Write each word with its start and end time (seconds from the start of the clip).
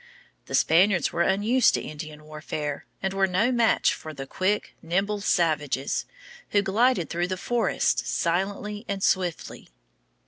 The 0.47 0.55
Spaniards 0.55 1.13
were 1.13 1.21
unused 1.21 1.75
to 1.75 1.81
Indian 1.81 2.23
warfare, 2.25 2.85
and 3.03 3.13
were 3.13 3.27
no 3.27 3.51
match 3.51 3.93
for 3.93 4.15
the 4.15 4.25
quick, 4.25 4.73
nimble 4.81 5.21
savages, 5.21 6.05
who 6.49 6.63
glided 6.63 7.11
through 7.11 7.27
the 7.27 7.37
forests 7.37 8.09
silently 8.09 8.83
and 8.87 9.03
swiftly. 9.03 9.69